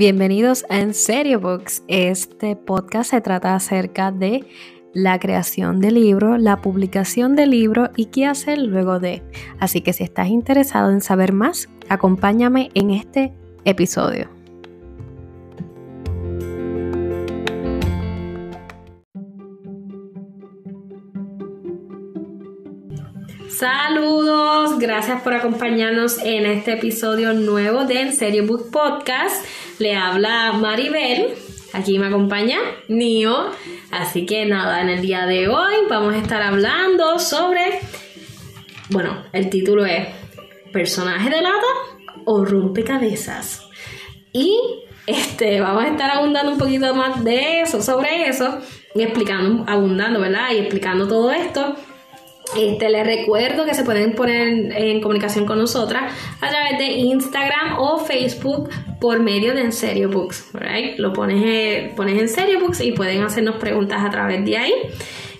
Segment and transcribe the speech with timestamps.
[0.00, 1.82] Bienvenidos a En Serio Books.
[1.86, 4.46] Este podcast se trata acerca de
[4.94, 9.22] la creación de libro, la publicación de libro y qué hacer luego de.
[9.58, 13.34] Así que si estás interesado en saber más, acompáñame en este
[13.66, 14.39] episodio.
[23.60, 29.44] Saludos, gracias por acompañarnos en este episodio nuevo de En Serio Book Podcast.
[29.78, 31.34] Le habla Maribel,
[31.74, 32.56] aquí me acompaña
[32.88, 33.50] Nio.
[33.90, 37.80] Así que nada, en el día de hoy vamos a estar hablando sobre,
[38.88, 40.08] bueno, el título es
[40.72, 41.66] ¿Personaje de lata
[42.24, 43.68] o rompecabezas?
[44.32, 44.58] Y
[45.06, 48.58] este, vamos a estar abundando un poquito más de eso, sobre eso,
[48.94, 50.48] y explicando, abundando, ¿verdad?
[50.54, 51.76] Y explicando todo esto
[52.56, 57.78] este, les recuerdo que se pueden poner en comunicación con nosotras a través de Instagram
[57.78, 60.50] o Facebook por medio de En Serio Books.
[60.52, 60.98] Right?
[60.98, 64.72] Lo pones, eh, pones en Serio Books y pueden hacernos preguntas a través de ahí.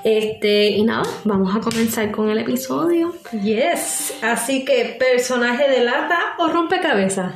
[0.04, 3.12] Este, y nada, vamos a comenzar con el episodio.
[3.42, 7.34] Yes, así que personaje de lata o rompecabezas.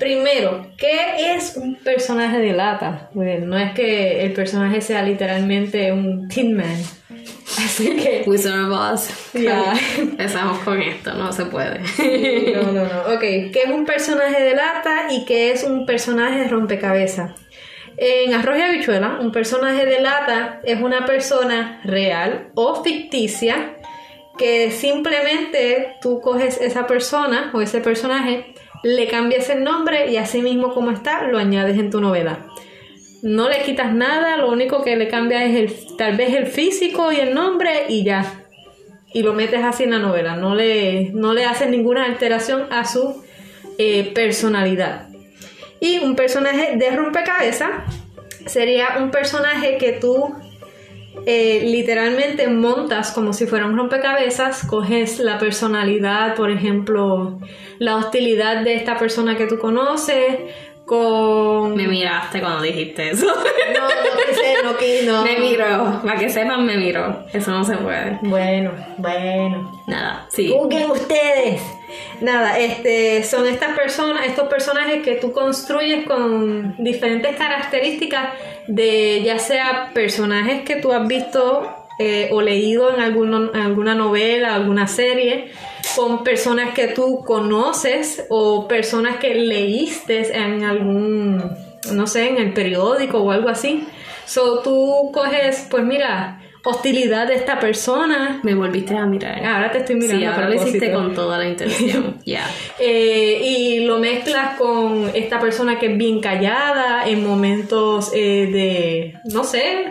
[0.00, 3.10] Primero, ¿qué es un personaje de lata?
[3.12, 6.76] Bueno, no es que el personaje sea literalmente un Tin Man
[7.58, 8.24] Así que.
[8.26, 9.32] Wizard of Oz.
[9.34, 9.74] Ya.
[9.98, 11.80] Empezamos con esto, no se puede.
[12.54, 13.14] no, no, no.
[13.14, 17.32] Ok, ¿qué es un personaje de lata y qué es un personaje de rompecabezas?
[17.98, 23.76] En Arroz y Habichuela, un personaje de lata es una persona real o ficticia
[24.38, 30.42] que simplemente tú coges esa persona o ese personaje, le cambias el nombre y así
[30.42, 32.46] mismo como está, lo añades en tu novela
[33.22, 37.16] no le quitas nada, lo único que le cambia es tal vez el físico y
[37.16, 38.24] el nombre y ya.
[39.12, 42.84] Y lo metes así en la novela, no le, no le haces ninguna alteración a
[42.84, 43.22] su
[43.78, 45.08] eh, personalidad.
[45.80, 47.70] Y un personaje de rompecabezas
[48.46, 50.34] sería un personaje que tú
[51.26, 57.38] eh, literalmente montas como si fuera un rompecabezas, coges la personalidad, por ejemplo,
[57.78, 60.38] la hostilidad de esta persona que tú conoces,
[60.90, 63.26] me miraste cuando dijiste eso.
[63.26, 63.88] No,
[64.62, 65.24] no quise, no, no.
[65.24, 66.00] Me miró.
[66.04, 67.24] Para que sepan, me miró.
[67.32, 68.18] Eso no se puede.
[68.22, 69.82] Bueno, bueno.
[69.86, 70.52] Nada, sí.
[70.52, 71.62] Juzguen ustedes.
[72.20, 78.30] Nada, este, son estas personas, estos personajes que tú construyes con diferentes características
[78.66, 81.68] de ya sea personajes que tú has visto
[81.98, 85.50] eh, o leído en, alguna, en alguna novela, alguna serie,
[85.96, 91.42] con personas que tú conoces o personas que leíste en algún,
[91.92, 93.86] no sé, en el periódico o algo así.
[94.26, 98.40] So tú coges, pues mira, hostilidad de esta persona.
[98.42, 99.44] Me volviste a mirar.
[99.44, 100.20] Ahora te estoy mirando.
[100.20, 102.18] Sí, ahora lo hiciste con toda la intención.
[102.24, 102.48] Ya.
[102.78, 109.14] Eh, y lo mezclas con esta persona que es bien callada en momentos eh, de,
[109.32, 109.86] no sé,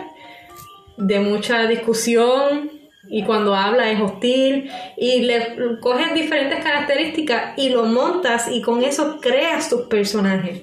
[0.96, 2.79] de mucha discusión
[3.10, 8.84] y cuando habla es hostil y le coges diferentes características y lo montas y con
[8.84, 10.62] eso creas tus personajes.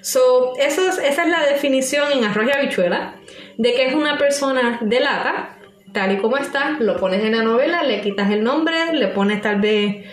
[0.00, 3.14] So, eso esa es la definición en arroz y habichuela
[3.56, 5.56] de que es una persona de lata,
[5.92, 9.40] tal y como está, lo pones en la novela, le quitas el nombre, le pones
[9.40, 10.04] tal vez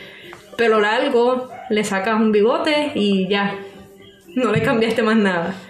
[0.55, 3.55] pelo largo, le sacas un bigote y ya,
[4.35, 5.55] no le cambiaste más nada.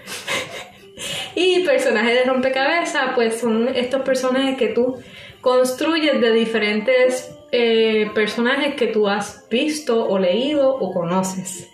[1.34, 5.02] Y personajes de rompecabezas, pues son estos personajes que tú
[5.42, 11.68] construyes de diferentes eh, personajes que tú has visto o leído o conoces.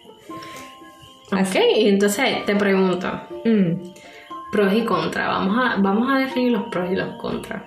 [1.31, 3.09] Ok, entonces te pregunto,
[3.45, 3.93] mm,
[4.51, 7.63] pros y contras, vamos a, vamos a definir los pros y los contras.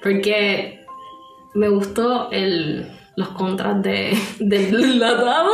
[0.00, 0.86] Porque
[1.54, 5.50] me gustó el, los contras de, del latado.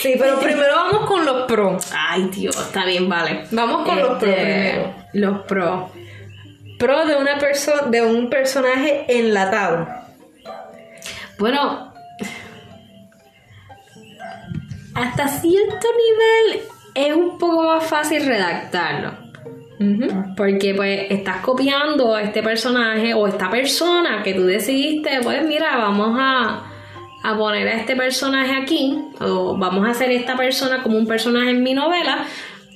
[0.00, 1.92] Sí, pero primero vamos con los pros.
[1.96, 3.44] Ay, Dios, está bien, vale.
[3.50, 4.94] Vamos con los pros este, primero.
[5.12, 5.90] Los pros.
[6.82, 9.86] Pro de una persona de un personaje enlatado.
[11.38, 11.94] Bueno,
[14.92, 16.62] hasta cierto nivel
[16.96, 19.12] es un poco más fácil redactarlo.
[20.36, 25.76] Porque pues estás copiando a este personaje o esta persona que tú decidiste, pues mira,
[25.76, 26.64] vamos a
[27.22, 31.50] a poner a este personaje aquí, o vamos a hacer esta persona como un personaje
[31.50, 32.24] en mi novela,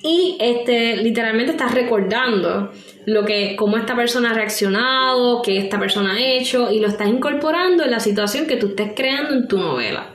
[0.06, 2.70] y este, literalmente estás recordando
[3.06, 7.08] lo que, cómo esta persona ha reaccionado, qué esta persona ha hecho, y lo estás
[7.08, 10.14] incorporando en la situación que tú estés creando en tu novela.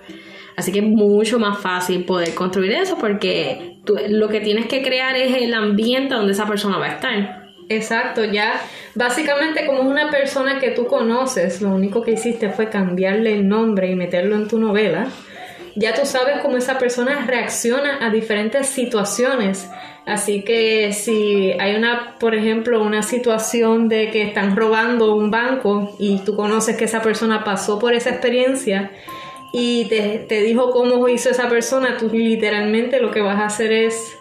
[0.55, 4.81] Así que es mucho más fácil poder construir eso porque tú, lo que tienes que
[4.81, 7.41] crear es el ambiente donde esa persona va a estar.
[7.67, 8.61] Exacto, ya
[8.95, 13.47] básicamente como es una persona que tú conoces, lo único que hiciste fue cambiarle el
[13.47, 15.07] nombre y meterlo en tu novela.
[15.75, 19.69] Ya tú sabes cómo esa persona reacciona a diferentes situaciones.
[20.05, 25.95] Así que si hay una, por ejemplo, una situación de que están robando un banco
[25.99, 28.91] y tú conoces que esa persona pasó por esa experiencia
[29.53, 33.71] y te, te dijo cómo hizo esa persona, tú literalmente lo que vas a hacer
[33.71, 34.17] es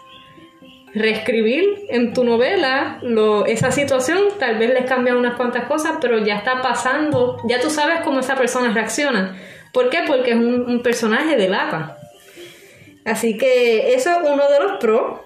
[0.93, 3.01] reescribir en tu novela
[3.47, 7.71] esa situación, tal vez les cambia unas cuantas cosas, pero ya está pasando, ya tú
[7.71, 9.37] sabes cómo esa persona reacciona.
[9.73, 10.01] ¿Por qué?
[10.07, 11.97] Porque es un, personaje de lata.
[13.05, 15.21] Así que eso es uno de los pros.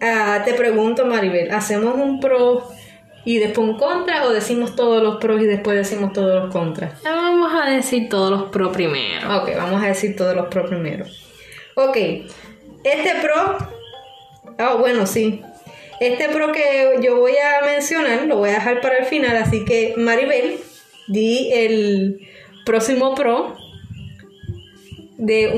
[0.00, 2.68] Ah, te pregunto, Maribel, ¿hacemos un pro
[3.24, 7.02] y después un contra o decimos todos los pros y después decimos todos los contras?
[7.02, 9.42] Vamos a decir todos los pros primero.
[9.42, 11.04] Ok, vamos a decir todos los pros primero.
[11.74, 11.96] Ok,
[12.84, 13.58] este pro
[14.58, 15.42] Ah, bueno, sí.
[16.00, 19.64] Este pro que yo voy a mencionar lo voy a dejar para el final, así
[19.64, 20.58] que Maribel,
[21.08, 22.28] di el
[22.66, 23.56] próximo pro
[25.16, 25.48] de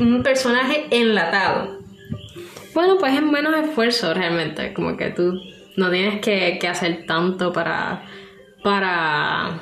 [0.00, 1.80] un, personaje enlatado.
[2.72, 5.38] Bueno, pues es menos esfuerzo realmente, como que tú
[5.76, 8.04] no tienes que, que hacer tanto para,
[8.62, 9.60] para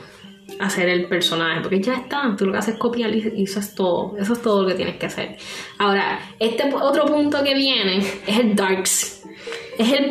[0.61, 3.75] hacer el personaje, porque ya está, tú lo que haces es copiar y eso es
[3.75, 5.37] todo, eso es todo lo que tienes que hacer.
[5.79, 9.25] Ahora, este otro punto que viene es el darks,
[9.79, 10.09] es el,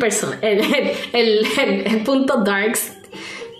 [1.12, 1.46] el,
[1.86, 3.01] el, punto darks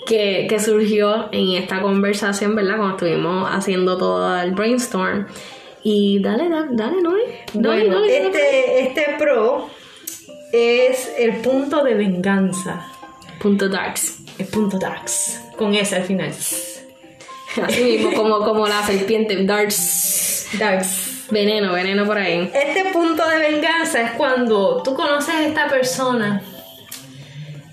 [0.07, 2.77] que, que, surgió en esta conversación, ¿verdad?
[2.77, 5.27] Cuando estuvimos haciendo todo el brainstorm.
[5.83, 7.13] Y dale, dale, dale, ¿no?
[7.55, 9.69] bueno, este, este pro
[10.53, 12.87] es el punto de venganza.
[13.41, 14.21] Punto darks.
[14.39, 15.41] El punto darks.
[15.57, 16.29] Con ese al final.
[16.29, 20.49] Así mismo, como, como la serpiente, darts.
[20.59, 21.27] Darts.
[21.31, 22.51] Veneno, veneno por ahí.
[22.55, 26.43] Este punto de venganza es cuando tú conoces a esta persona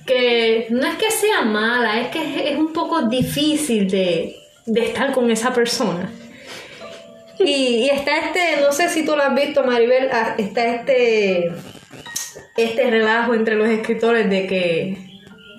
[0.09, 4.35] que no es que sea mala, es que es, un poco difícil de,
[4.65, 6.11] estar con esa persona.
[7.38, 11.51] Y, y, está este, no sé si tú lo has visto, Maribel, ah, está este,
[12.57, 14.97] este relajo entre los escritores de que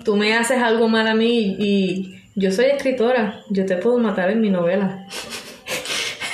[0.03, 4.31] tú me haces algo mal a mí y yo soy escritora, yo te puedo matar
[4.31, 5.07] en mi novela.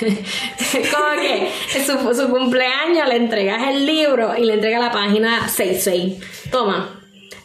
[0.00, 1.50] Como que
[1.86, 6.50] su, su cumpleaños le entregas el libro y le entregas la página 66.
[6.50, 6.97] Toma,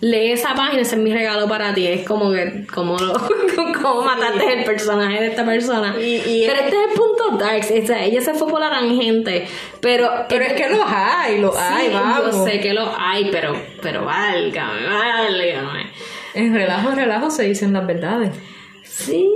[0.03, 1.87] lee esa página, ese es mi regalo para ti.
[1.87, 2.97] Es como que, como,
[3.81, 5.95] como mataste el personaje de esta persona.
[5.97, 7.65] Y, pero este es el punto dark.
[7.71, 9.47] ella se fue por la tangente.
[9.79, 12.35] Pero, pero es que los hay, los hay, vamos.
[12.35, 15.91] Yo sé que los hay, pero, pero válgame, válgame.
[16.33, 18.31] En relajo, en relajo se dicen las verdades.
[18.83, 19.29] Sí.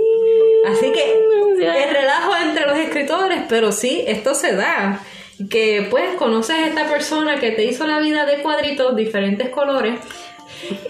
[0.66, 1.14] Así que
[1.62, 5.00] es relajo entre los escritores, pero sí, esto se da.
[5.48, 10.00] Que pues conoces a esta persona que te hizo la vida de cuadritos, diferentes colores,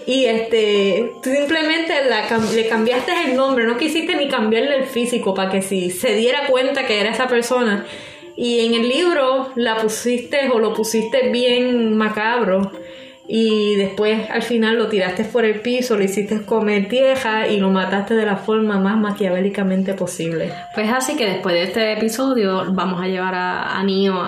[0.05, 1.93] y este simplemente
[2.55, 6.47] le cambiaste el nombre, no quisiste ni cambiarle el físico para que si se diera
[6.47, 7.85] cuenta que era esa persona.
[8.35, 12.71] Y en el libro la pusiste o lo pusiste bien macabro
[13.31, 17.69] y después al final lo tiraste por el piso, lo hiciste comer tierra y lo
[17.69, 20.51] mataste de la forma más maquiavélicamente posible.
[20.73, 24.23] Pues así que después de este episodio vamos a llevar a, a Nio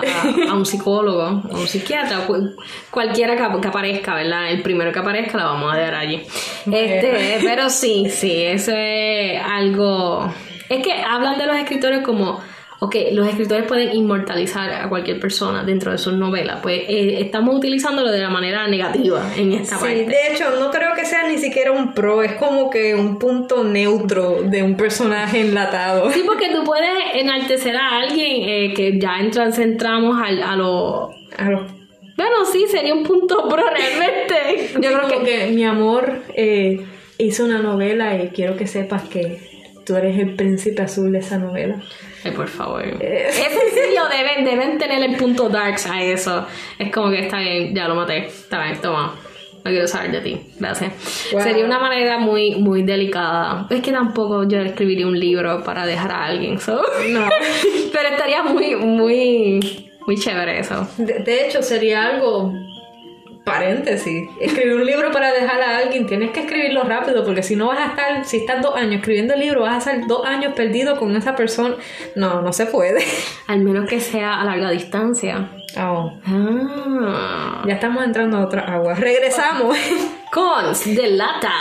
[0.48, 2.28] a, un psicólogo, a un psiquiatra,
[2.92, 4.52] cualquiera que, aparezca, ¿verdad?
[4.52, 6.22] El primero que aparezca la vamos a dejar allí.
[6.70, 10.32] Este, pero sí, sí, eso es algo...
[10.68, 12.40] Es que hablan de los escritores como
[12.82, 17.54] ok, los escritores pueden inmortalizar a cualquier persona dentro de sus novelas, pues eh, estamos
[17.54, 20.00] utilizándolo de la manera negativa en esta parte.
[20.00, 23.20] Sí, de hecho, no creo que sea ni siquiera un pro, es como que un
[23.20, 26.10] punto neutro de un personaje enlatado.
[26.10, 31.10] Sí, porque tú puedes enaltecer a alguien eh, que ya entran, centramos a, a lo...
[31.38, 31.44] A
[32.16, 34.72] Bueno, sí, sería un punto pro realmente.
[34.80, 35.52] Yo creo que...
[35.52, 36.84] mi amor eh,
[37.18, 39.51] hizo una novela y quiero que sepas que
[39.84, 41.76] tú eres el príncipe azul de esa novela.
[42.24, 42.82] Ay, por favor.
[42.84, 43.26] Eh.
[43.28, 46.46] Es sencillo, deben, deben tener el punto darks a eso.
[46.78, 48.26] Es como que está bien, ya lo maté.
[48.26, 49.14] Está bien, toma.
[49.64, 50.40] No quiero saber de ti.
[50.58, 50.92] Gracias.
[51.42, 53.66] Sería una manera muy, muy delicada.
[53.70, 56.58] Es que tampoco yo escribiría un libro para dejar a alguien.
[56.66, 56.80] No.
[57.92, 60.88] Pero estaría muy, muy, muy chévere eso.
[60.96, 62.52] de hecho, sería algo
[63.44, 67.68] paréntesis, escribir un libro para dejar a alguien, tienes que escribirlo rápido, porque si no
[67.68, 70.52] vas a estar, si estás dos años escribiendo el libro, vas a estar dos años
[70.54, 71.76] perdido con esa persona.
[72.14, 73.04] No, no se puede.
[73.48, 75.50] Al menos que sea a larga distancia.
[75.76, 76.12] Oh.
[76.26, 77.62] Ah.
[77.66, 78.94] Ya estamos entrando a otra agua.
[78.94, 79.76] Regresamos.
[80.32, 81.52] Cons de lata.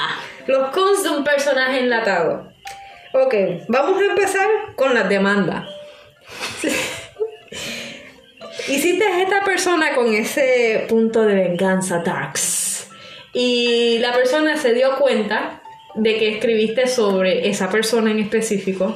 [0.47, 2.51] Los cons de un personaje enlatado.
[3.13, 3.35] Ok,
[3.67, 5.67] vamos a empezar con las demandas.
[8.67, 12.89] Hiciste a esta persona con ese punto de venganza, Dax.
[13.33, 15.61] Y la persona se dio cuenta
[15.95, 18.95] de que escribiste sobre esa persona en específico.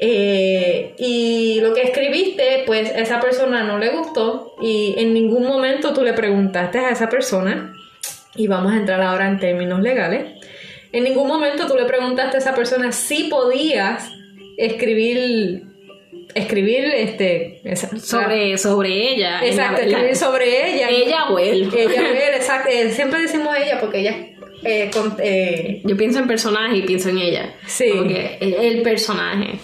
[0.00, 5.44] Eh, y lo que escribiste, pues a esa persona no le gustó y en ningún
[5.44, 7.72] momento tú le preguntaste a esa persona,
[8.36, 10.40] y vamos a entrar ahora en términos legales,
[10.92, 14.08] en ningún momento tú le preguntaste a esa persona si podías
[14.56, 15.67] escribir
[16.34, 20.88] escribir este sobre sobre ella exacto escribir sobre ella.
[20.90, 21.70] Ella o él.
[21.74, 22.68] Ella o él exacto.
[22.70, 24.16] Eh, siempre decimos ella porque ella
[24.64, 27.54] eh, eh, yo pienso en personaje y pienso en ella.
[27.66, 27.92] Sí.
[27.96, 29.58] Porque el, personaje.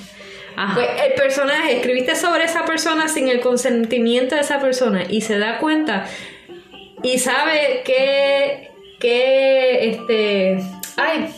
[0.74, 5.38] Pues el personaje escribiste sobre esa persona sin el consentimiento de esa persona y se
[5.38, 6.06] da cuenta
[7.02, 10.58] y sabe que que este
[10.96, 11.28] ay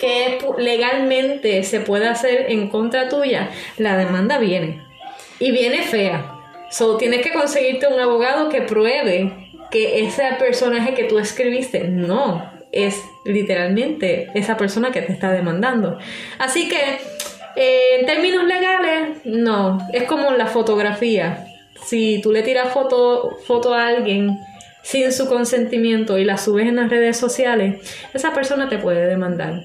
[0.00, 4.82] que legalmente se puede hacer en contra tuya, la demanda viene.
[5.38, 6.32] Y viene fea.
[6.70, 12.50] So, tienes que conseguirte un abogado que pruebe que ese personaje que tú escribiste no
[12.72, 15.98] es literalmente esa persona que te está demandando.
[16.38, 16.98] Así que,
[17.56, 19.78] eh, en términos legales, no.
[19.92, 21.46] Es como la fotografía.
[21.84, 24.38] Si tú le tiras foto, foto a alguien
[24.82, 27.80] sin su consentimiento y la subes en las redes sociales,
[28.14, 29.62] esa persona te puede demandar.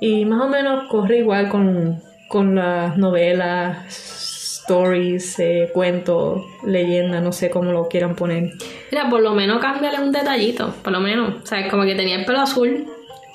[0.00, 7.50] Y más o menos corre igual con, las novelas, stories, eh, cuentos, leyendas, no sé
[7.50, 8.52] cómo lo quieran poner.
[8.90, 11.42] Mira, por lo menos cámbiale un detallito, por lo menos.
[11.42, 12.86] O sea, como que tenía el pelo azul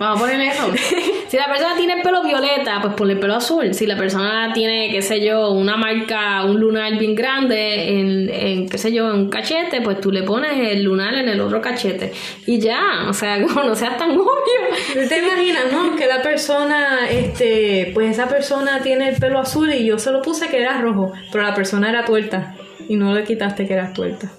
[0.01, 0.63] Vamos a poner eso.
[1.27, 3.71] si la persona tiene el pelo violeta, pues ponle el pelo azul.
[3.75, 8.67] Si la persona tiene, qué sé yo, una marca, un lunar bien grande en, en,
[8.67, 11.61] qué sé yo, en un cachete, pues tú le pones el lunar en el otro
[11.61, 12.11] cachete.
[12.47, 15.07] Y ya, o sea, como no seas tan obvio.
[15.07, 15.95] ¿Te imaginas, no?
[15.95, 20.23] Que la persona, este, pues esa persona tiene el pelo azul y yo se lo
[20.23, 22.55] puse que era rojo, pero la persona era tuerta
[22.89, 24.31] y no le quitaste que era tuerta.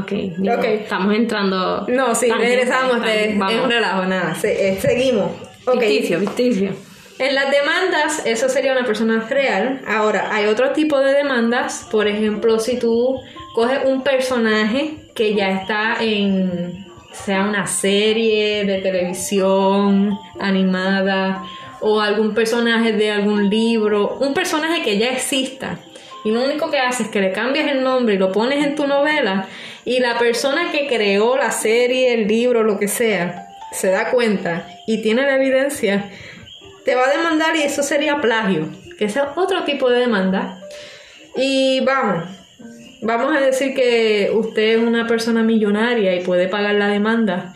[0.00, 1.86] Ok, estamos entrando.
[1.88, 4.36] No, sí, regresamos de, es un relajo, nada.
[4.42, 5.30] Eh, seguimos.
[5.66, 6.02] Okay.
[6.02, 6.70] Ficticio,
[7.18, 9.82] En las demandas, eso sería una persona real.
[9.86, 11.86] Ahora, hay otro tipo de demandas.
[11.90, 13.20] Por ejemplo, si tú
[13.54, 21.44] coges un personaje que ya está en, sea una serie de televisión animada
[21.80, 25.78] o algún personaje de algún libro, un personaje que ya exista.
[26.24, 28.74] Y lo único que haces es que le cambias el nombre y lo pones en
[28.74, 29.46] tu novela
[29.88, 34.68] y la persona que creó la serie, el libro, lo que sea, se da cuenta
[34.86, 36.10] y tiene la evidencia,
[36.84, 38.68] te va a demandar y eso sería plagio,
[38.98, 40.60] que es otro tipo de demanda.
[41.36, 42.24] Y vamos,
[43.00, 47.54] vamos a decir que usted es una persona millonaria y puede pagar la demanda,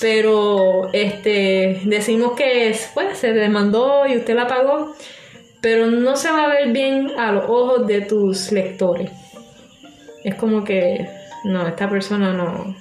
[0.00, 4.96] pero este decimos que pues, se demandó y usted la pagó,
[5.60, 9.10] pero no se va a ver bien a los ojos de tus lectores.
[10.24, 12.74] Es como que no, esta persona no.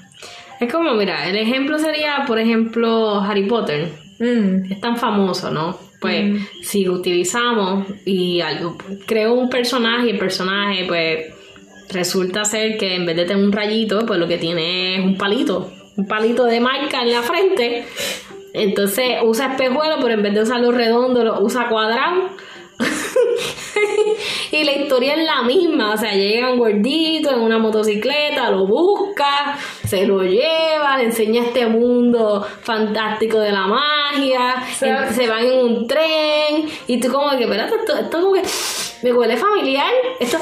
[0.60, 3.92] Es como, mira, el ejemplo sería, por ejemplo, Harry Potter.
[4.20, 4.72] Mm.
[4.72, 5.78] Es tan famoso, ¿no?
[6.00, 6.38] Pues mm.
[6.62, 11.34] si lo utilizamos y algo, creo un personaje y el personaje, pues
[11.90, 15.18] resulta ser que en vez de tener un rayito, pues lo que tiene es un
[15.18, 17.86] palito, un palito de marca en la frente.
[18.54, 22.30] Entonces usa espejuelo, pero en vez de usarlo redondo, lo usa cuadrado
[24.52, 28.68] y la historia es la misma, o sea, llega un gordito en una motocicleta, lo
[28.68, 35.60] busca, se lo lleva, le enseña este mundo fantástico de la magia, se van en
[35.60, 38.44] un tren, y tú como que, espérate, esto, esto como que
[39.04, 40.38] me huele familiar, esto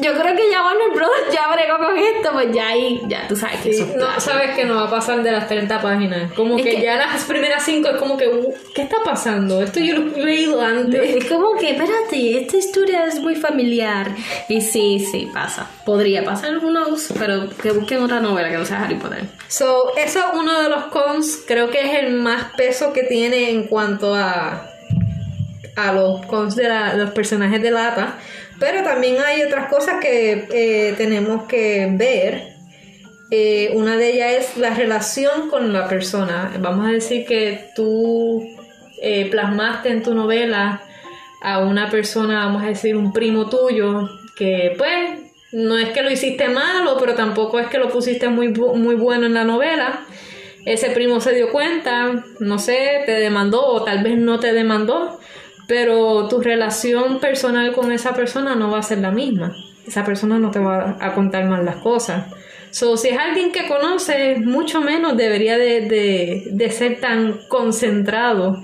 [0.00, 1.10] yo creo que ya Warner Bros.
[1.32, 4.64] ya bregó con esto, pues ya ahí, ya tú sabes que eso No sabes que
[4.64, 6.32] no va a pasar de las 30 páginas.
[6.32, 9.62] Como que, ya las primeras 5 es como que, uh, ¿qué está pasando?
[9.62, 11.16] Esto yo lo he leído antes.
[11.16, 14.14] es como que, espérate, esta historia es muy familiar.
[14.48, 15.68] Y sí, sí, pasa.
[15.84, 19.24] Podría pasar algunos, pero que busquen otra novela que no sea Harry Potter.
[19.48, 23.50] So, eso es uno de los cons, creo que es el más peso que tiene
[23.50, 24.68] en cuanto a
[25.74, 28.18] a los cons de los personajes de lata
[28.62, 32.54] pero también hay otras cosas que eh, tenemos que ver.
[33.32, 36.52] Eh, una de ellas es la relación con la persona.
[36.60, 38.40] Vamos a decir que tú
[39.02, 40.80] eh, plasmaste en tu novela
[41.42, 45.18] a una persona, vamos a decir, un primo tuyo, que pues
[45.50, 49.26] no es que lo hiciste malo, pero tampoco es que lo pusiste muy, muy bueno
[49.26, 50.06] en la novela.
[50.66, 55.18] Ese primo se dio cuenta, no sé, te demandó o tal vez no te demandó,
[55.72, 59.56] pero tu relación personal con esa persona no va a ser la misma.
[59.86, 62.26] Esa persona no te va a contar mal las cosas.
[62.70, 68.60] So, si es alguien que conoces, mucho menos debería de, ser tan concentrado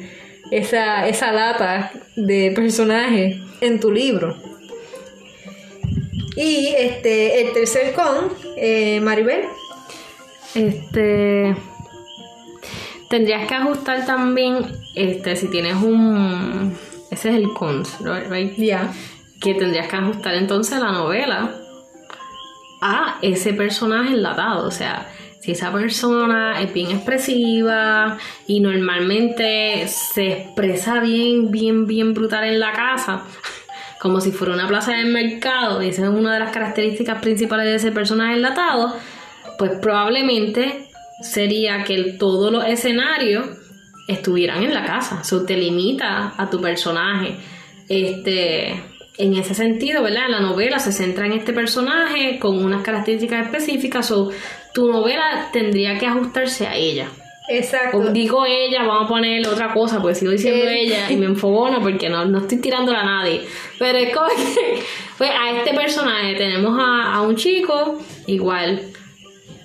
[0.51, 4.37] esa, esa lata de personaje en tu libro.
[6.37, 9.45] Y este, el tercer con, eh, Maribel.
[10.55, 11.57] Este.
[13.09, 14.59] Tendrías que ajustar también,
[14.95, 16.77] este, si tienes un
[17.11, 18.55] Ese es el cons, right?
[18.57, 18.93] Ya.
[19.41, 21.55] Que tendrías que ajustar entonces la novela
[22.81, 24.67] a ese personaje enlatado.
[24.67, 25.09] O sea,
[25.41, 32.61] si esa persona es bien expresiva y normalmente se expresa bien, bien, bien brutal en
[32.61, 33.23] la casa,
[34.01, 37.67] como si fuera una plaza del mercado, y esa es una de las características principales
[37.67, 38.95] de ese personaje enlatado,
[39.59, 40.89] pues probablemente
[41.23, 43.47] sería que todos los escenarios
[44.09, 45.21] estuvieran en la casa.
[45.23, 47.37] Eso te limita a tu personaje.
[47.89, 48.71] Este,
[49.19, 50.29] en ese sentido, ¿verdad?
[50.29, 54.11] La novela se centra en este personaje con unas características específicas.
[54.11, 54.31] O
[54.75, 57.09] tu novela tendría que ajustarse a ella.
[57.51, 57.97] Exacto.
[57.97, 60.83] O digo ella, vamos a poner otra cosa, porque sigo diciendo Eh.
[60.83, 63.43] ella y me enfogono porque no, no estoy tirándola a nadie.
[63.79, 64.83] Pero es como que,
[65.17, 68.83] pues a este personaje tenemos a, a un chico, igual.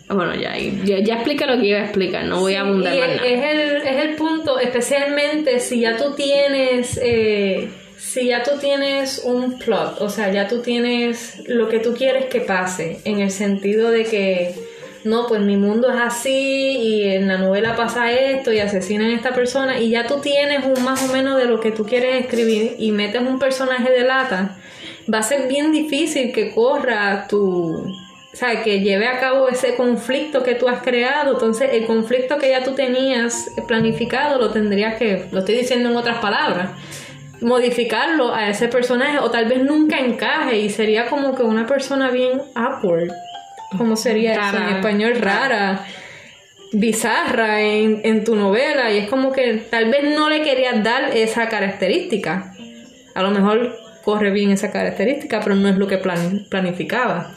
[0.10, 3.10] Bueno, ya, ya, ya expliqué lo que iba a explicar, no voy a abundar más
[3.10, 3.28] es, nada.
[3.28, 9.22] es el, es el punto, especialmente si ya tú tienes, eh, si ya tú tienes
[9.24, 13.32] un plot, o sea, ya tú tienes lo que tú quieres que pase, en el
[13.32, 14.56] sentido de que,
[15.06, 19.16] no, pues mi mundo es así y en la novela pasa esto y asesinan a
[19.16, 22.24] esta persona y ya tú tienes un más o menos de lo que tú quieres
[22.24, 24.58] escribir y metes un personaje de lata,
[25.12, 27.86] va a ser bien difícil que corra tu
[28.34, 31.34] o sea, que lleve a cabo ese conflicto que tú has creado.
[31.34, 35.96] Entonces, el conflicto que ya tú tenías planificado lo tendrías que, lo estoy diciendo en
[35.96, 36.72] otras palabras,
[37.42, 42.10] modificarlo a ese personaje o tal vez nunca encaje y sería como que una persona
[42.10, 43.12] bien awkward.
[43.78, 44.70] ¿Cómo sería eso Rara.
[44.70, 45.14] en español?
[45.20, 45.86] Rara,
[46.72, 51.16] bizarra en, en tu novela y es como que tal vez no le querías dar
[51.16, 52.52] esa característica.
[53.14, 57.32] A lo mejor corre bien esa característica, pero no es lo que plan- planificaba.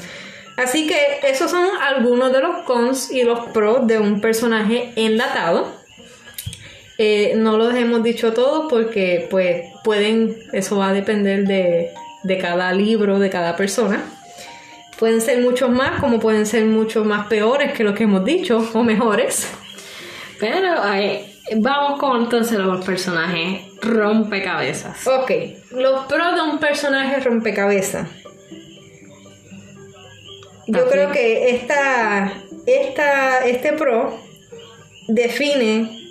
[0.56, 5.70] Así que esos son algunos de los cons y los pros de un personaje enlatado.
[6.98, 11.90] Eh, no los hemos dicho todos porque pues pueden, eso va a depender de,
[12.22, 14.02] de cada libro, de cada persona.
[14.98, 18.66] Pueden ser muchos más, como pueden ser muchos más peores que lo que hemos dicho,
[18.73, 19.47] o mejores.
[20.40, 25.06] Pero eh, vamos con entonces los personajes rompecabezas.
[25.06, 25.30] Ok,
[25.73, 28.08] los pros de un personaje rompecabezas.
[30.66, 30.88] Yo Así.
[30.90, 32.32] creo que esta,
[32.66, 34.18] esta, este pro
[35.08, 36.06] define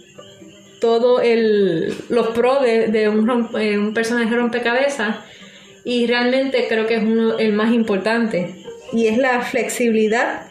[0.80, 5.18] todo el, los pros de, de un, eh, un personaje rompecabezas
[5.84, 8.56] y realmente creo que es uno, el más importante
[8.94, 10.48] y es la flexibilidad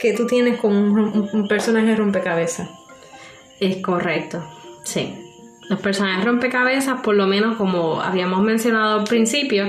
[0.00, 2.68] que tú tienes con un, un personaje rompecabezas.
[3.60, 4.42] Es correcto,
[4.82, 5.14] sí.
[5.68, 9.66] Los personajes rompecabezas, por lo menos como habíamos mencionado al principio,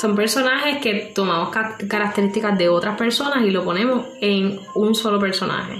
[0.00, 5.18] son personajes que tomamos ca- características de otras personas y lo ponemos en un solo
[5.18, 5.74] personaje.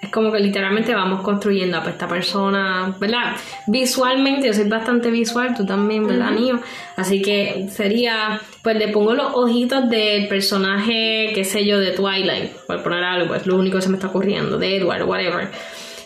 [0.00, 3.34] Es como que literalmente vamos construyendo a pues, esta persona, ¿verdad?
[3.66, 6.60] Visualmente, yo soy bastante visual, tú también, ¿verdad, Nio?
[6.96, 12.52] Así que sería, pues le pongo los ojitos del personaje, qué sé yo, de Twilight,
[12.68, 15.48] por poner algo, es lo único que se me está ocurriendo, de Edward, whatever.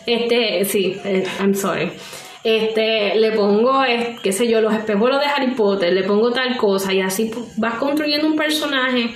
[0.07, 1.91] Este, sí, eh, I'm sorry.
[2.43, 3.83] Este, le pongo,
[4.21, 7.75] qué sé yo, los espejuelos de Harry Potter, le pongo tal cosa y así vas
[7.75, 9.11] construyendo un personaje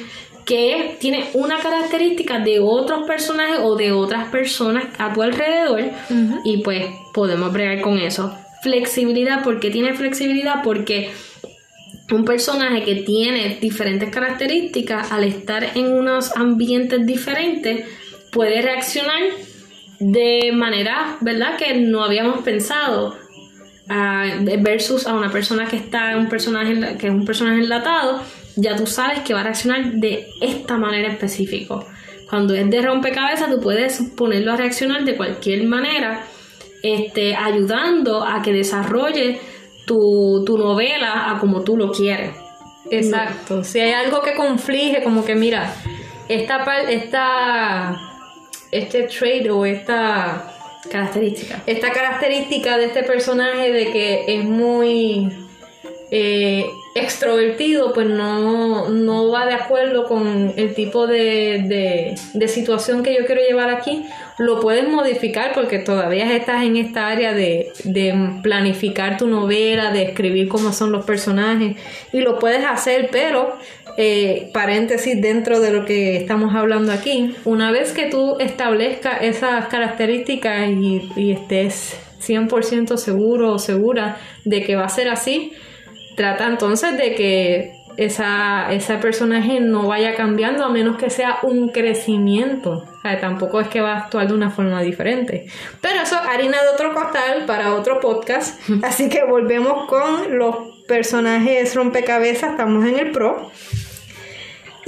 [0.45, 5.91] que tiene una característica de otros personajes o de otras personas a tu alrededor
[6.45, 8.33] y pues podemos bregar con eso.
[8.63, 10.63] Flexibilidad, ¿por qué tiene flexibilidad?
[10.63, 11.11] Porque
[12.13, 17.85] un personaje que tiene diferentes características al estar en unos ambientes diferentes
[18.31, 19.23] puede reaccionar
[19.99, 21.57] de manera, ¿verdad?
[21.57, 23.15] Que no habíamos pensado
[24.59, 28.21] versus a una persona que está un personaje que es un personaje enlatado,
[28.55, 31.75] ya tú sabes que va a reaccionar de esta manera específica.
[32.29, 36.25] Cuando es de rompecabezas, tú puedes ponerlo a reaccionar de cualquier manera,
[36.83, 39.39] este, ayudando a que desarrolle
[39.85, 42.35] tu, tu novela a como tú lo quieres.
[42.91, 43.63] Exacto.
[43.63, 45.73] Si hay algo que conflige, como que mira,
[46.27, 48.06] esta esta
[48.71, 50.53] este trait o esta
[50.89, 51.61] Características.
[51.65, 55.29] esta característica de este personaje de que es muy
[56.11, 63.03] eh, extrovertido, pues no, no va de acuerdo con el tipo de, de, de situación
[63.03, 64.05] que yo quiero llevar aquí,
[64.37, 70.03] lo puedes modificar porque todavía estás en esta área de, de planificar tu novela, de
[70.03, 71.75] escribir cómo son los personajes
[72.13, 73.57] y lo puedes hacer, pero
[73.97, 79.67] eh, paréntesis dentro de lo que estamos hablando aquí, una vez que tú establezcas esas
[79.67, 85.53] características y, y estés 100% seguro o segura de que va a ser así,
[86.15, 91.69] trata entonces de que esa, ese personaje no vaya cambiando a menos que sea un
[91.69, 92.85] crecimiento.
[92.97, 95.47] O sea, tampoco es que va a actuar de una forma diferente.
[95.81, 98.61] Pero eso harina de otro costal para otro podcast.
[98.83, 100.55] Así que volvemos con los
[100.87, 103.51] personajes rompecabezas, estamos en el pro.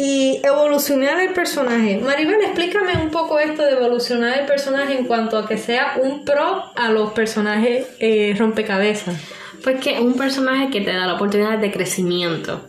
[0.01, 1.97] Y evolucionar el personaje.
[1.97, 6.23] Maribel, explícame un poco esto de evolucionar el personaje en cuanto a que sea un
[6.23, 9.17] pro a los personajes eh, rompecabezas.
[9.61, 12.61] Pues que es un personaje que te da la oportunidad de crecimiento.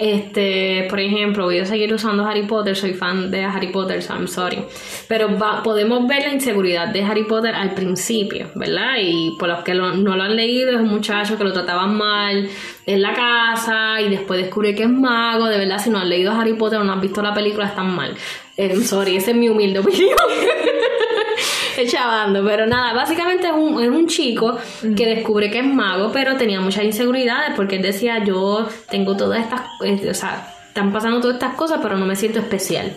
[0.00, 4.14] Este, por ejemplo, voy a seguir usando Harry Potter, soy fan de Harry Potter, so
[4.14, 4.64] I'm sorry.
[5.08, 5.28] Pero
[5.62, 8.94] podemos ver la inseguridad de Harry Potter al principio, ¿verdad?
[8.98, 12.48] Y por los que no lo han leído, es un muchacho que lo trataban mal
[12.86, 15.48] en la casa y después descubre que es mago.
[15.48, 17.94] De verdad, si no han leído Harry Potter o no han visto la película, están
[17.94, 18.16] mal.
[18.56, 20.16] Eh, sorry, esa es mi humilde opinión.
[21.86, 24.58] chavando, pero nada, básicamente es un, es un chico
[24.96, 29.40] que descubre que es mago, pero tenía muchas inseguridades porque él decía, yo tengo todas
[29.40, 32.96] estas, eh, o sea, están pasando todas estas cosas, pero no me siento especial.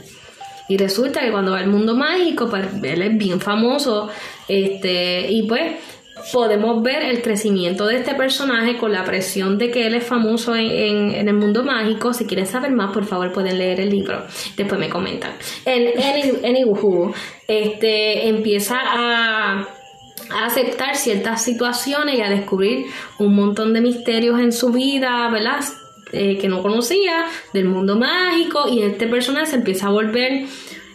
[0.69, 4.09] Y resulta que cuando va al mundo mágico, pues él es bien famoso,
[4.47, 5.73] este, y pues
[6.31, 10.55] podemos ver el crecimiento de este personaje con la presión de que él es famoso
[10.55, 12.13] en, en, el mundo mágico.
[12.13, 14.23] Si quieren saber más, por favor pueden leer el libro.
[14.55, 15.31] Después me comentan.
[15.65, 17.13] En Anywho,
[17.47, 19.67] este, empieza a,
[20.29, 22.85] a aceptar ciertas situaciones y a descubrir
[23.19, 25.63] un montón de misterios en su vida, ¿verdad?
[26.11, 28.67] Eh, que no conocía, del mundo mágico.
[28.69, 30.45] Y este personaje se empieza a volver...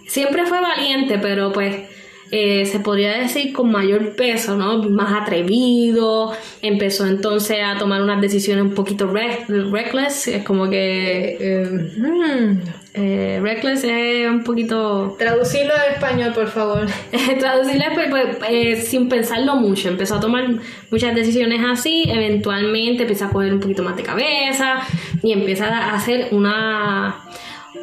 [0.07, 1.88] Siempre fue valiente, pero pues
[2.31, 4.83] eh, se podría decir con mayor peso, ¿no?
[4.83, 11.37] Más atrevido, empezó entonces a tomar unas decisiones un poquito reckless, es como que...
[11.41, 12.59] Eh, hmm,
[12.95, 15.17] eh, reckless es un poquito...
[15.19, 16.87] Traducirlo al español, por favor.
[17.39, 20.47] Traducirlo pues, sin pensarlo mucho, empezó a tomar
[20.91, 24.81] muchas decisiones así, eventualmente empieza a coger un poquito más de cabeza
[25.23, 27.17] y empieza a hacer una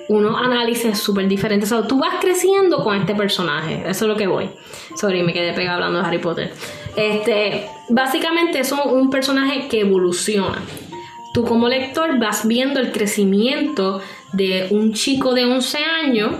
[0.07, 1.71] unos análisis súper diferentes.
[1.71, 3.83] O sea, tú vas creciendo con este personaje.
[3.87, 4.49] Eso es lo que voy.
[4.95, 6.53] Sorry, me quedé pegado hablando de Harry Potter.
[6.95, 10.61] Este, básicamente es un personaje que evoluciona.
[11.33, 16.31] Tú como lector vas viendo el crecimiento de un chico de 11 años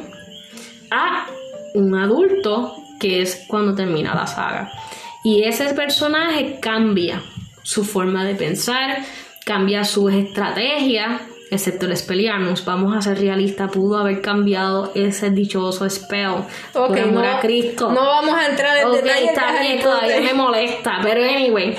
[0.92, 1.28] a
[1.74, 4.72] un adulto que es cuando termina la saga.
[5.24, 7.22] Y ese personaje cambia
[7.64, 9.04] su forma de pensar,
[9.44, 15.90] cambia sus estrategias, excepto el Expelliarmus, vamos a ser realistas, pudo haber cambiado ese dichoso
[15.90, 17.92] spell por amor a Cristo.
[17.92, 21.76] No vamos a entrar en okay, Está todavía me molesta, pero anyway.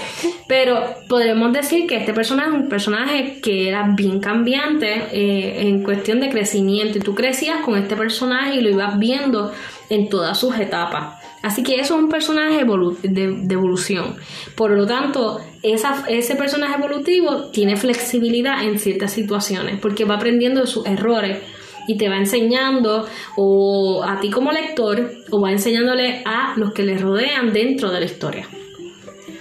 [0.46, 5.82] Pero podemos decir que este personaje es un personaje que era bien cambiante eh, en
[5.82, 9.52] cuestión de crecimiento y tú crecías con este personaje y lo ibas viendo
[9.88, 11.15] en todas sus etapas.
[11.46, 12.64] Así que eso es un personaje
[13.04, 14.16] de, evolución.
[14.56, 20.66] Por lo tanto, ese personaje evolutivo tiene flexibilidad en ciertas situaciones porque va aprendiendo de
[20.66, 21.38] sus errores
[21.86, 23.06] y te va enseñando
[23.36, 28.00] o a ti como lector o va enseñándole a los que le rodean dentro de
[28.00, 28.48] la historia.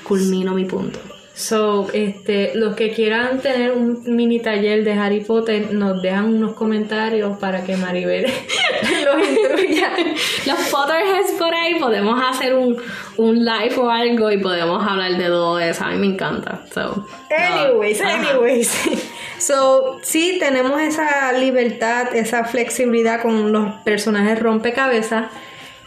[0.03, 1.14] Culmino mi punto.
[1.35, 6.53] So, este, los que quieran tener un mini taller de Harry Potter, nos dejan unos
[6.53, 8.23] comentarios para que Maribel
[9.05, 9.91] los instruya.
[10.45, 12.81] los Potterheads por ahí podemos hacer un,
[13.17, 15.83] un live o algo y podemos hablar de todo eso.
[15.83, 16.61] A mí me encanta.
[16.73, 18.89] So, anyways, anyways.
[19.37, 25.29] So, sí, tenemos esa libertad, esa flexibilidad con los personajes rompecabezas.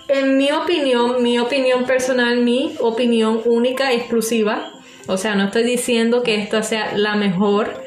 [0.06, 4.70] En mi opinión, mi opinión personal, mi opinión única, exclusiva,
[5.09, 7.83] o sea, no estoy diciendo que esto sea la mejor,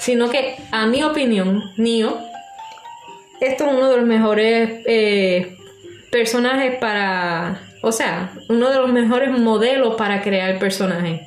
[0.00, 2.18] sino que a mi opinión, mío,
[3.40, 5.56] esto es uno de los mejores eh,
[6.10, 11.20] personajes para, o sea, uno de los mejores modelos para crear personajes.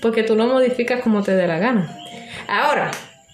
[0.00, 1.98] Porque tú lo modificas como te dé la gana.
[2.46, 2.92] Ahora,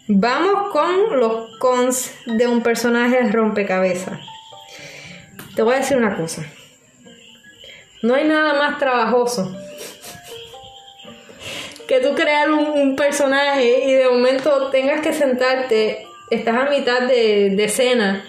[0.08, 4.18] vamos con los cons de un personaje rompecabezas.
[5.54, 6.46] Te voy a decir una cosa.
[8.02, 9.54] No hay nada más trabajoso
[11.86, 17.54] que tú crear un, personaje y de momento tengas que sentarte, estás a mitad de,
[17.62, 18.24] escena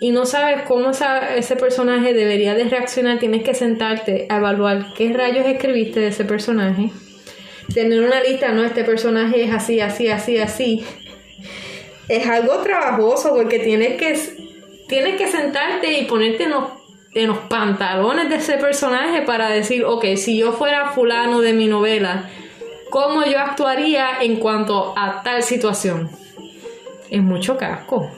[0.00, 5.12] y no sabes cómo ese personaje debería de reaccionar, tienes que sentarte a evaluar qué
[5.12, 6.90] rayos escribiste de ese personaje.
[7.72, 10.84] Tener una lista, no, este personaje es así, así, así, así.
[12.08, 14.18] Es algo trabajoso porque tienes que,
[14.88, 16.64] tienes que sentarte y ponerte en los,
[17.14, 21.68] en los pantalones de ese personaje para decir, ok, si yo fuera fulano de mi
[21.68, 22.28] novela,
[22.92, 26.10] cómo yo actuaría en cuanto a tal situación.
[27.10, 28.10] Es mucho casco.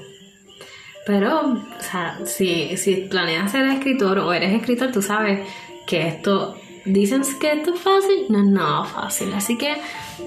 [1.06, 5.46] Pero, o sea, si, si planeas ser escritor o eres escritor, tú sabes
[5.86, 9.32] que esto, dicen que esto es fácil, no es nada fácil.
[9.32, 9.76] Así que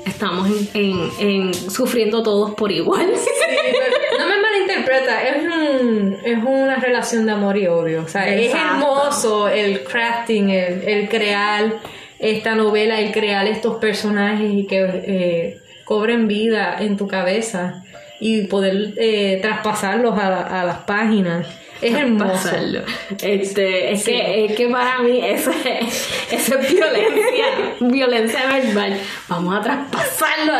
[0.05, 3.05] estamos en, sufriendo todos por igual.
[4.19, 8.03] no me malinterpreta, es, un, es una relación de amor y odio.
[8.03, 11.81] O sea, es hermoso el crafting, el, el crear
[12.19, 17.83] esta novela y crear estos personajes y que eh, cobren vida en tu cabeza
[18.19, 21.47] y poder eh, traspasarlos a, a las páginas.
[21.81, 22.31] Es hermoso.
[22.31, 22.81] pasarlo.
[23.21, 27.45] Este, es, que, es que para mí eso es, eso es violencia,
[27.79, 28.99] violencia verbal.
[29.27, 30.53] Vamos a traspasarlo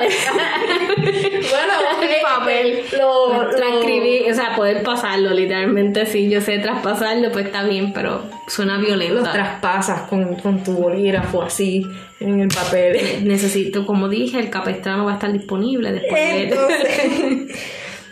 [0.98, 2.84] Bueno, el papel.
[2.98, 6.06] lo- lo- Transcribir, o sea, poder pasarlo, literalmente.
[6.06, 9.16] Si yo sé traspasarlo, pues está bien, pero suena violento.
[9.16, 11.84] los traspasas con, con tu bolígrafo así
[12.20, 13.24] en el papel.
[13.24, 17.48] Necesito, como dije, el capestrano va a estar disponible después de.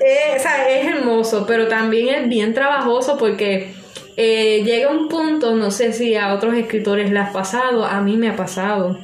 [0.05, 3.73] Eh, o sea, es hermoso, pero también es bien trabajoso porque
[4.15, 8.15] eh, llega un punto, no sé si a otros escritores le ha pasado, a mí
[8.15, 8.99] me ha pasado,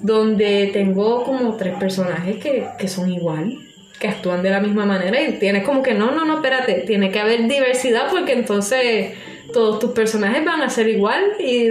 [0.00, 3.58] donde tengo como tres personajes que, que son igual,
[4.00, 7.10] que actúan de la misma manera y tienes como que no, no, no, espérate, tiene
[7.10, 9.12] que haber diversidad porque entonces
[9.52, 11.68] todos tus personajes van a ser igual y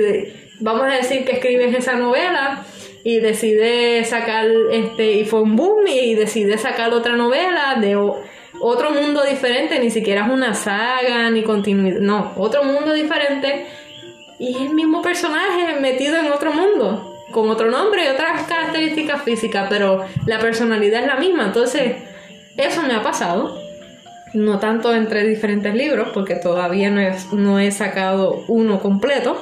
[0.59, 2.63] vamos a decir que escribes esa novela
[3.03, 7.97] y decides sacar este y fue un boom y decides sacar otra novela de
[8.61, 13.65] otro mundo diferente, ni siquiera es una saga ni continuidad, no, otro mundo diferente
[14.39, 19.23] y es el mismo personaje metido en otro mundo, con otro nombre y otras características
[19.23, 21.93] físicas, pero la personalidad es la misma, entonces
[22.57, 23.63] eso me ha pasado.
[24.33, 29.37] No tanto entre diferentes libros, porque todavía no he, no he sacado uno completo,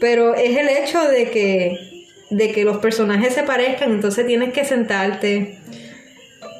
[0.00, 4.64] pero es el hecho de que, de que los personajes se parezcan, entonces tienes que
[4.64, 5.58] sentarte.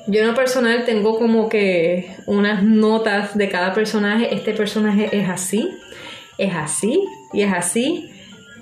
[0.07, 4.35] Yo en lo personal tengo como que unas notas de cada personaje.
[4.35, 5.71] Este personaje es así,
[6.39, 8.11] es así y es así.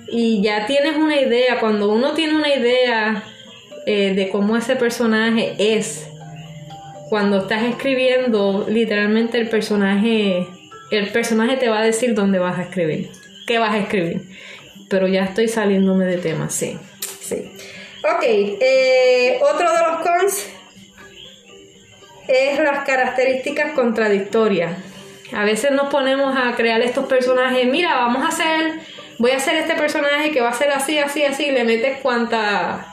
[0.07, 3.23] Y ya tienes una idea, cuando uno tiene una idea
[3.85, 6.07] eh, de cómo ese personaje es,
[7.09, 10.47] cuando estás escribiendo, literalmente el personaje,
[10.91, 13.09] el personaje te va a decir dónde vas a escribir,
[13.47, 14.21] qué vas a escribir.
[14.89, 16.77] Pero ya estoy saliéndome de tema, sí,
[17.21, 17.51] sí.
[18.03, 20.60] Ok, eh, otro de los cons
[22.31, 24.77] es las características contradictorias.
[25.33, 28.79] A veces nos ponemos a crear estos personajes, mira, vamos a hacer,
[29.17, 32.87] voy a hacer este personaje que va a ser así, así, así, le metes cuanta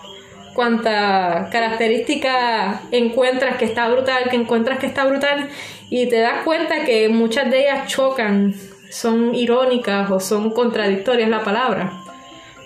[0.55, 5.49] cuánta característica encuentras que está brutal, que encuentras que está brutal,
[5.91, 8.55] y te das cuenta que muchas de ellas chocan,
[8.91, 11.93] son irónicas o son contradictorias la palabra.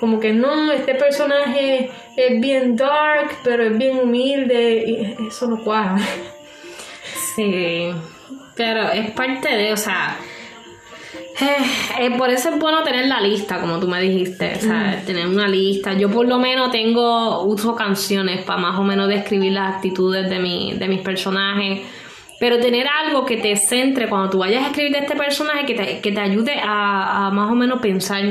[0.00, 5.62] Como que no, este personaje es bien dark, pero es bien humilde, y eso no
[5.62, 5.98] cuaja.
[7.34, 7.90] Sí,
[8.56, 10.16] pero es parte de, o sea,
[11.40, 11.56] eh,
[12.00, 15.26] eh, por eso es bueno tener la lista, como tú me dijiste, o sea, tener
[15.26, 15.94] una lista.
[15.94, 20.38] Yo por lo menos tengo, uso canciones para más o menos describir las actitudes de,
[20.38, 21.80] mi, de mis personajes.
[22.38, 25.74] Pero tener algo que te centre cuando tú vayas a escribir de este personaje, que
[25.74, 28.22] te, que te ayude a, a más o menos pensar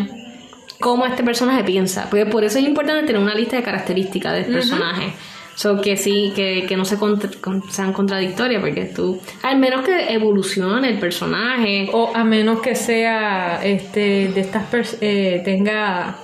[0.80, 2.08] cómo este personaje piensa.
[2.10, 5.14] Porque por eso es importante tener una lista de características del personaje.
[5.62, 7.30] So que sí, que, que no se contra-
[7.69, 11.88] sean contradictorias, porque tú, al menos que evolucione el personaje.
[11.93, 16.15] O a menos que sea, este, de estas pers- eh, tenga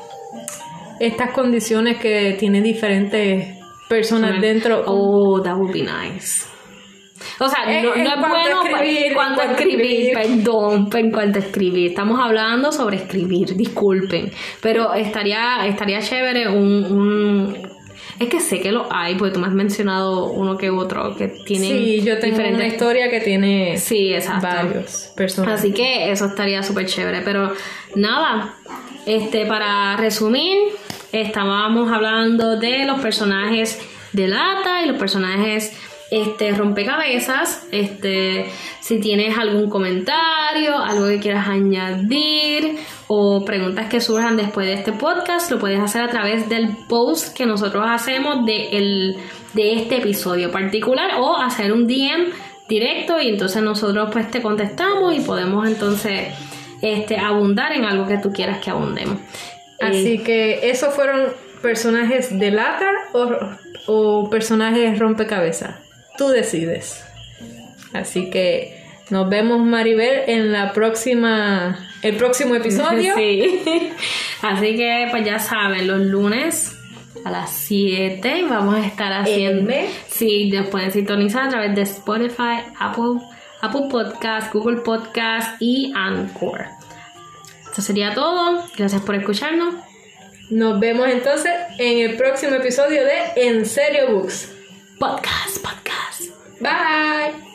[1.00, 4.84] estas condiciones que tiene diferentes personas dentro.
[4.88, 6.46] Oh, that would be nice.
[7.40, 10.14] O sea, no, es bueno escribir, cuando escribir, escribir.
[10.44, 11.90] perdón, en cuanto a escribir.
[11.92, 14.32] Estamos hablando sobre escribir, disculpen.
[14.62, 17.77] Pero estaría, estaría chévere un, un-
[18.20, 21.28] Es que sé que lo hay, porque tú me has mencionado uno que otro que
[21.28, 24.48] tienen Sí, yo tengo diferentes una historia que tiene Sí, exacto.
[24.48, 25.60] varios personajes.
[25.60, 27.22] Así que eso estaría súper chévere.
[27.22, 27.54] Pero
[27.96, 28.56] nada,
[29.06, 30.58] este, para resumir,
[31.12, 33.80] estábamos hablando de los personajes
[34.14, 35.74] de lata y los personajes
[36.10, 37.68] este, rompecabezas.
[37.72, 38.48] Este,
[38.80, 42.78] si tienes algún comentario, algo que quieras añadir
[43.08, 47.36] o preguntas que surjan después de este podcast, lo puedes hacer a través del post
[47.36, 49.18] que nosotros hacemos de, el,
[49.54, 52.32] de este episodio particular o hacer un DM
[52.68, 56.34] directo y entonces nosotros pues te contestamos y podemos entonces
[56.82, 59.20] este abundar en algo que tú quieras que abundemos.
[59.80, 61.28] Así que esos fueron
[61.62, 63.30] personajes de lata o,
[63.88, 65.76] o personajes rompecabezas.
[66.18, 67.06] Tú decides.
[67.94, 73.14] Así que nos vemos Maribel en la próxima el próximo episodio.
[73.18, 73.92] Sí.
[74.42, 76.78] Así que pues ya saben, los lunes
[77.26, 79.72] a las 7 vamos a estar haciendo...
[79.72, 79.90] M.
[80.08, 83.22] Sí, nos pueden sintonizar a través de Spotify, Apple,
[83.62, 86.66] Apple Podcast, Google Podcast y Anchor.
[87.72, 88.64] Eso sería todo.
[88.78, 89.76] Gracias por escucharnos.
[90.50, 94.54] Nos vemos entonces en el próximo episodio de En Serio Books.
[95.00, 96.22] Podcast, podcast.
[96.60, 97.47] Bye.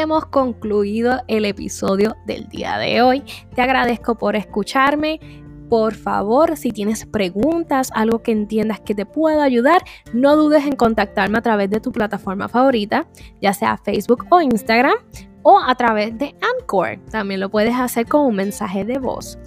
[0.00, 3.24] Hemos concluido el episodio del día de hoy.
[3.54, 5.20] Te agradezco por escucharme.
[5.68, 9.82] Por favor, si tienes preguntas, algo que entiendas que te pueda ayudar,
[10.12, 13.06] no dudes en contactarme a través de tu plataforma favorita,
[13.40, 14.96] ya sea Facebook o Instagram,
[15.42, 16.98] o a través de Anchor.
[17.10, 19.38] También lo puedes hacer con un mensaje de voz.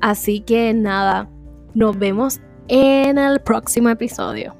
[0.00, 1.28] Así que nada,
[1.74, 4.54] nos vemos en el próximo episodio.